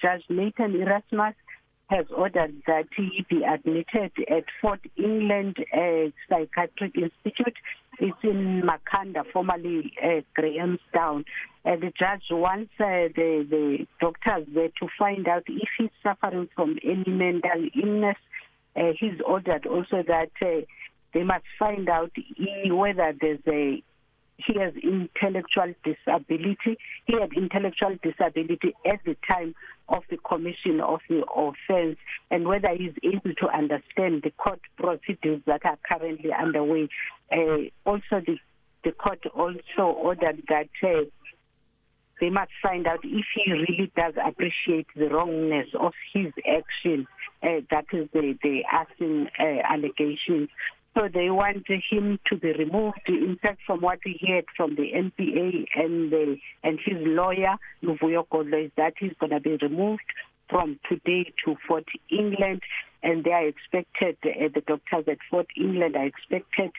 Judge 0.00 0.24
Nathan 0.28 0.74
Erasmus 0.74 1.34
has 1.88 2.06
ordered 2.16 2.62
that 2.66 2.86
he 2.96 3.26
be 3.28 3.42
admitted 3.42 4.12
at 4.30 4.44
Fort 4.62 4.80
England 4.96 5.56
uh, 5.74 6.10
Psychiatric 6.28 6.94
Institute. 6.96 7.56
It's 7.98 8.16
in 8.22 8.62
Makanda, 8.62 9.24
formerly 9.32 9.92
uh, 10.02 10.20
Grahamstown. 10.34 11.24
Uh, 11.64 11.76
the 11.76 11.92
judge 11.98 12.22
wants 12.30 12.70
uh, 12.78 13.10
the, 13.14 13.44
the 13.50 13.86
doctors 14.00 14.46
there 14.54 14.68
to 14.80 14.88
find 14.98 15.26
out 15.26 15.42
if 15.48 15.68
he's 15.76 15.90
suffering 16.02 16.48
from 16.54 16.78
any 16.84 17.04
mental 17.06 17.68
illness. 17.82 18.16
Uh, 18.76 18.92
he's 18.98 19.20
ordered 19.26 19.66
also 19.66 20.04
that 20.06 20.30
uh, 20.40 20.64
they 21.12 21.24
must 21.24 21.44
find 21.58 21.88
out 21.88 22.12
whether 22.66 23.12
there's 23.20 23.40
a 23.48 23.82
he 24.46 24.58
has 24.58 24.74
intellectual 24.76 25.74
disability. 25.84 26.78
He 27.06 27.14
had 27.20 27.32
intellectual 27.32 27.96
disability 28.02 28.74
at 28.86 29.00
the 29.04 29.16
time 29.28 29.54
of 29.88 30.02
the 30.10 30.16
commission 30.18 30.80
of 30.80 31.00
the 31.08 31.24
offense 31.26 31.98
and 32.30 32.46
whether 32.46 32.68
he's 32.76 32.94
able 33.02 33.34
to 33.34 33.48
understand 33.48 34.22
the 34.22 34.30
court 34.36 34.60
procedures 34.76 35.42
that 35.46 35.64
are 35.64 35.78
currently 35.90 36.30
underway. 36.32 36.88
Uh, 37.32 37.70
also, 37.84 38.22
the, 38.26 38.38
the 38.84 38.92
court 38.92 39.20
also 39.34 39.82
ordered 39.96 40.42
that 40.48 40.68
uh, 40.82 41.04
they 42.20 42.30
must 42.30 42.50
find 42.62 42.86
out 42.86 43.00
if 43.02 43.26
he 43.34 43.52
really 43.52 43.90
does 43.96 44.14
appreciate 44.24 44.86
the 44.94 45.08
wrongness 45.08 45.68
of 45.78 45.92
his 46.12 46.32
action. 46.46 47.06
Uh, 47.42 47.60
that 47.70 47.86
is 47.92 48.08
the, 48.12 48.36
the 48.42 48.62
asking 48.70 49.28
uh, 49.38 49.72
allegations. 49.72 50.48
So 50.94 51.08
they 51.12 51.30
want 51.30 51.66
him 51.68 52.18
to 52.26 52.36
be 52.36 52.52
removed. 52.52 53.00
In 53.06 53.38
fact, 53.40 53.60
from 53.66 53.80
what 53.80 54.00
we 54.04 54.18
heard 54.26 54.46
from 54.56 54.74
the 54.74 54.90
NPA 54.92 55.66
and 55.76 56.10
the, 56.10 56.36
and 56.64 56.78
his 56.84 56.96
lawyer, 56.98 57.56
Luvuyo 57.82 58.28
Godlo, 58.28 58.58
is 58.58 58.72
that 58.76 58.94
he's 58.98 59.12
going 59.20 59.30
to 59.30 59.40
be 59.40 59.56
removed 59.62 60.02
from 60.48 60.80
today 60.88 61.32
to 61.44 61.56
Fort 61.68 61.86
England, 62.10 62.62
and 63.04 63.22
they 63.22 63.30
are 63.30 63.46
expected, 63.46 64.16
uh, 64.24 64.48
the 64.52 64.62
doctors 64.66 65.04
at 65.06 65.18
Fort 65.30 65.46
England 65.56 65.94
are 65.94 66.06
expected 66.06 66.72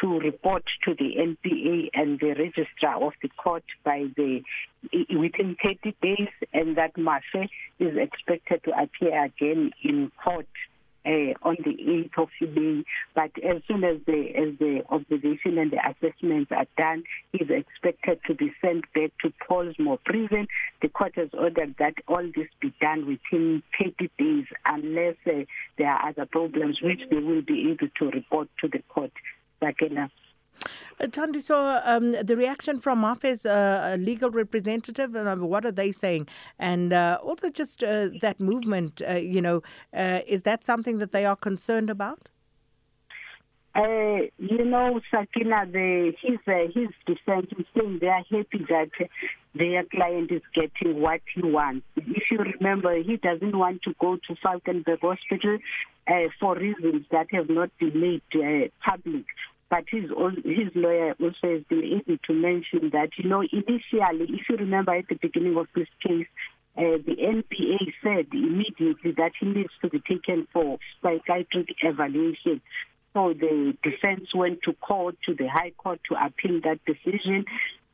to 0.00 0.18
report 0.18 0.64
to 0.84 0.94
the 0.94 1.14
NPA 1.16 1.88
and 1.94 2.18
the 2.20 2.34
registrar 2.34 3.02
of 3.02 3.12
the 3.22 3.28
court 3.28 3.64
by 3.84 4.06
the 4.16 4.42
within 5.16 5.56
30 5.62 5.96
days, 6.02 6.28
and 6.52 6.76
that 6.76 6.94
Mafe 6.94 7.48
is 7.78 7.96
expected 7.96 8.62
to 8.64 8.72
appear 8.78 9.24
again 9.24 9.70
in 9.82 10.10
court 10.22 10.46
uh, 11.06 11.34
on 11.42 11.56
the 11.64 12.10
8th 12.16 12.22
of 12.22 12.28
May. 12.40 12.84
But 13.14 13.30
as 13.44 13.62
soon 13.68 13.84
as 13.84 13.98
the 14.06 14.32
as 14.36 14.58
the 14.58 14.82
observation 14.88 15.58
and 15.58 15.70
the 15.70 15.78
assessments 15.78 16.50
are 16.52 16.66
done, 16.76 17.04
he's 17.32 17.48
expected 17.50 18.20
to 18.26 18.34
be 18.34 18.52
sent 18.60 18.84
back 18.94 19.12
to 19.22 19.32
Pollsmoor 19.48 19.98
prison. 20.04 20.46
The 20.82 20.88
court 20.88 21.12
has 21.16 21.28
ordered 21.32 21.76
that 21.78 21.94
all 22.08 22.24
this 22.34 22.48
be 22.60 22.72
done 22.80 23.06
within 23.06 23.62
30 23.78 24.10
days, 24.18 24.46
unless 24.66 25.16
uh, 25.26 25.44
there 25.78 25.88
are 25.88 26.08
other 26.08 26.26
problems, 26.26 26.80
which 26.82 27.00
they 27.10 27.18
will 27.18 27.42
be 27.42 27.70
able 27.70 27.88
to 27.98 28.10
report 28.10 28.48
to 28.60 28.68
the 28.68 28.82
court. 28.88 29.12
Sakena. 29.62 30.10
Uh, 31.04 31.06
Tandi, 31.08 31.42
so 31.42 31.82
um, 31.84 32.12
the 32.12 32.34
reaction 32.34 32.80
from 32.80 33.00
Mafe's 33.00 33.44
uh, 33.44 33.96
legal 34.00 34.30
representative, 34.30 35.14
uh, 35.14 35.36
what 35.36 35.66
are 35.66 35.72
they 35.72 35.92
saying? 35.92 36.26
And 36.58 36.94
uh, 36.94 37.18
also 37.22 37.50
just 37.50 37.84
uh, 37.84 38.08
that 38.22 38.40
movement, 38.40 39.02
uh, 39.06 39.16
you 39.16 39.42
know, 39.42 39.62
uh, 39.92 40.20
is 40.26 40.44
that 40.44 40.64
something 40.64 40.96
that 40.98 41.12
they 41.12 41.26
are 41.26 41.36
concerned 41.36 41.90
about? 41.90 42.30
Uh, 43.74 44.30
you 44.38 44.64
know, 44.64 44.98
Sakina, 45.10 45.66
the, 45.70 46.14
his, 46.22 46.38
uh, 46.46 46.72
his 46.72 46.88
defense 47.06 47.48
is 47.58 47.66
saying 47.76 47.98
they 48.00 48.06
are 48.06 48.24
happy 48.30 48.64
that 48.70 48.88
their 49.54 49.84
client 49.84 50.30
is 50.30 50.42
getting 50.54 51.02
what 51.02 51.20
he 51.34 51.42
wants. 51.42 51.84
If 51.96 52.22
you 52.30 52.38
remember, 52.38 52.96
he 53.02 53.18
doesn't 53.18 53.58
want 53.58 53.82
to 53.82 53.94
go 54.00 54.16
to 54.16 54.34
Falkenberg 54.42 55.00
Hospital 55.02 55.58
uh, 56.06 56.28
for 56.40 56.56
reasons 56.56 57.04
that 57.10 57.26
have 57.32 57.50
not 57.50 57.70
been 57.78 58.00
made 58.00 58.22
uh, 58.34 58.68
public. 58.82 59.26
But 59.70 59.84
his 59.88 60.10
his 60.44 60.70
lawyer 60.74 61.14
also 61.20 61.54
has 61.54 61.62
been 61.68 61.84
able 61.84 62.18
to 62.26 62.32
mention 62.32 62.90
that 62.92 63.10
you 63.16 63.28
know 63.28 63.42
initially 63.42 64.26
if 64.28 64.48
you 64.48 64.56
remember 64.56 64.94
at 64.94 65.08
the 65.08 65.16
beginning 65.16 65.56
of 65.56 65.66
this 65.74 65.88
case 66.06 66.26
uh, 66.76 66.98
the 67.06 67.16
NPA 67.16 67.92
said 68.02 68.26
immediately 68.32 69.12
that 69.16 69.32
he 69.38 69.46
needs 69.46 69.70
to 69.80 69.88
be 69.88 70.00
taken 70.00 70.48
for 70.52 70.78
psychiatric 71.02 71.68
evaluation. 71.82 72.60
So 73.12 73.32
the 73.32 73.76
defense 73.84 74.34
went 74.34 74.62
to 74.64 74.72
court 74.72 75.16
to 75.26 75.34
the 75.34 75.46
high 75.46 75.70
court 75.78 76.00
to 76.10 76.16
appeal 76.16 76.60
that 76.64 76.80
decision. 76.84 77.44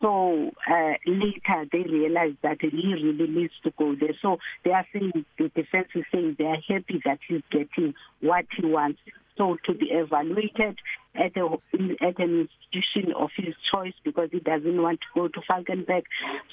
So 0.00 0.50
uh, 0.66 0.94
later 1.06 1.66
they 1.70 1.82
realized 1.82 2.38
that 2.42 2.62
he 2.62 2.94
really 2.94 3.26
needs 3.26 3.52
to 3.64 3.72
go 3.78 3.94
there. 3.94 4.14
So 4.22 4.38
they 4.64 4.70
are 4.70 4.86
saying 4.94 5.26
the 5.38 5.48
defense 5.50 5.88
is 5.94 6.04
saying 6.10 6.36
they 6.38 6.46
are 6.46 6.56
happy 6.66 7.02
that 7.04 7.18
he's 7.28 7.42
getting 7.50 7.92
what 8.20 8.46
he 8.56 8.64
wants. 8.64 9.00
So 9.40 9.56
to 9.64 9.72
be 9.72 9.86
evaluated 9.86 10.78
at, 11.14 11.34
a, 11.34 11.46
at 12.04 12.18
an 12.18 12.46
institution 12.46 13.14
of 13.16 13.30
his 13.34 13.54
choice 13.72 13.94
because 14.04 14.28
he 14.30 14.38
doesn't 14.40 14.82
want 14.82 15.00
to 15.00 15.06
go 15.14 15.28
to 15.28 15.40
Falkenberg. 15.50 16.02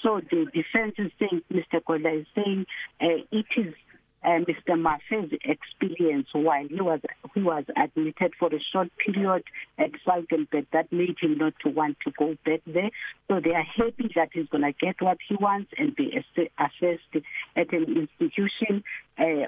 So 0.01 0.21
the 0.31 0.45
defense 0.53 0.95
is 0.97 1.11
saying, 1.19 1.41
Mr. 1.51 1.83
Kola 1.85 2.19
is 2.19 2.25
saying, 2.33 2.65
uh, 3.01 3.25
it 3.29 3.45
is 3.57 3.73
uh, 4.23 4.39
Mr. 4.39 4.79
Mafe's 4.79 5.33
experience 5.43 6.27
while 6.31 6.67
he 6.67 6.81
was 6.81 6.99
he 7.35 7.41
was 7.41 7.65
admitted 7.75 8.33
for 8.39 8.47
a 8.47 8.59
short 8.73 8.89
period 8.97 9.43
at 9.77 9.91
Falkenberg 10.05 10.65
that 10.73 10.91
made 10.91 11.17
him 11.21 11.37
not 11.37 11.53
to 11.63 11.69
want 11.69 11.97
to 12.05 12.11
go 12.17 12.35
back 12.45 12.61
there. 12.65 12.89
So 13.27 13.39
they 13.39 13.51
are 13.51 13.63
happy 13.63 14.09
that 14.15 14.29
he's 14.33 14.47
going 14.47 14.63
to 14.63 14.73
get 14.73 15.01
what 15.01 15.17
he 15.27 15.35
wants 15.35 15.71
and 15.77 15.95
be 15.95 16.11
assessed 16.57 17.25
at 17.55 17.71
an 17.71 18.07
institution 18.19 18.83
uh, 19.19 19.47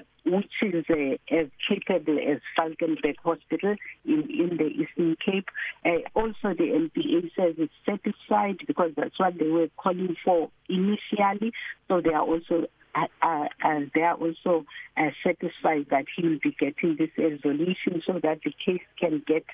is 0.88 1.18
uh, 1.30 1.34
as 1.34 1.46
capable 1.68 2.18
as 2.18 2.40
Falkenberg 2.58 3.16
Hospital 3.22 3.76
in, 4.04 4.22
in 4.30 4.56
the 4.56 4.66
Eastern 4.66 5.16
Cape. 5.24 5.48
Uh, 5.84 5.98
also, 6.14 6.54
the 6.54 6.90
NPA 6.96 7.30
says 7.36 7.54
it's 7.58 7.72
satisfied 7.86 8.58
because 8.66 8.92
that's 8.96 9.18
what 9.18 9.38
they 9.38 9.48
were 9.48 9.68
calling 9.76 10.16
for 10.24 10.50
initially. 10.68 11.52
So 11.88 12.00
they 12.00 12.12
are 12.12 12.22
also 12.22 12.66
uh, 12.94 13.06
uh, 13.22 13.80
they 13.94 14.02
are 14.02 14.16
also 14.16 14.64
uh, 14.96 15.10
satisfied 15.22 15.86
that 15.90 16.06
he 16.16 16.26
will 16.26 16.38
be 16.42 16.56
getting 16.58 16.96
this 16.98 17.10
resolution 17.16 18.02
so 18.04 18.14
that 18.22 18.40
the 18.44 18.52
case 18.64 18.82
can 18.98 19.22
get 19.26 19.44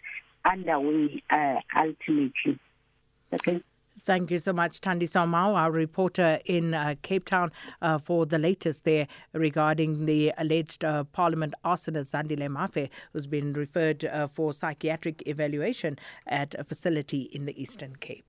underway 0.44 1.22
uh, 1.31 1.56
ultimately. 1.76 2.59
Okay. 3.32 3.62
Thank 4.05 4.31
you 4.31 4.39
so 4.39 4.53
much, 4.53 4.81
Tandi 4.81 5.09
Somau, 5.09 5.57
our 5.57 5.73
reporter 5.73 6.39
in 6.45 6.75
uh, 6.75 6.95
Cape 7.03 7.25
Town, 7.25 7.51
uh, 7.83 7.99
for 7.99 8.27
the 8.27 8.39
latest 8.39 8.84
there 8.84 9.09
regarding 9.33 10.07
the 10.07 10.33
alleged 10.39 10.84
uh, 10.84 11.05
Parliament 11.05 11.55
arsonist 11.65 12.12
Zandile 12.15 12.49
Mafe, 12.49 12.89
who's 13.12 13.27
been 13.27 13.53
referred 13.55 14.05
uh, 14.05 14.29
for 14.29 14.53
psychiatric 14.53 15.27
evaluation 15.27 15.99
at 16.27 16.55
a 16.57 16.65
facility 16.65 17.23
in 17.33 17.47
the 17.47 17.61
Eastern 17.61 17.97
Cape. 17.97 18.27